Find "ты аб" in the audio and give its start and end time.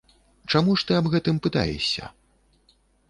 0.91-1.09